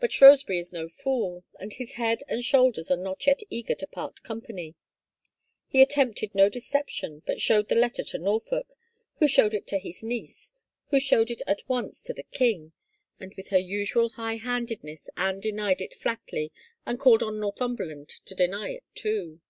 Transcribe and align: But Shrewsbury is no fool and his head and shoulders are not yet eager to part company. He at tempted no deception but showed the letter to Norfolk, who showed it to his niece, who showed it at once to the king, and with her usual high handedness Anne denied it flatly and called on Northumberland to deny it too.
But 0.00 0.14
Shrewsbury 0.14 0.58
is 0.60 0.72
no 0.72 0.88
fool 0.88 1.44
and 1.60 1.74
his 1.74 1.92
head 2.00 2.20
and 2.26 2.42
shoulders 2.42 2.90
are 2.90 2.96
not 2.96 3.26
yet 3.26 3.42
eager 3.50 3.74
to 3.74 3.86
part 3.86 4.22
company. 4.22 4.76
He 5.68 5.82
at 5.82 5.90
tempted 5.90 6.34
no 6.34 6.48
deception 6.48 7.22
but 7.26 7.42
showed 7.42 7.68
the 7.68 7.74
letter 7.74 8.02
to 8.02 8.18
Norfolk, 8.18 8.72
who 9.16 9.28
showed 9.28 9.52
it 9.52 9.66
to 9.66 9.78
his 9.78 10.02
niece, 10.02 10.52
who 10.86 10.98
showed 10.98 11.30
it 11.30 11.42
at 11.46 11.68
once 11.68 12.02
to 12.04 12.14
the 12.14 12.22
king, 12.22 12.72
and 13.20 13.34
with 13.34 13.48
her 13.48 13.58
usual 13.58 14.08
high 14.08 14.36
handedness 14.36 15.10
Anne 15.18 15.40
denied 15.40 15.82
it 15.82 15.92
flatly 15.92 16.50
and 16.86 16.98
called 16.98 17.22
on 17.22 17.38
Northumberland 17.38 18.08
to 18.24 18.34
deny 18.34 18.70
it 18.70 18.84
too. 18.94 19.42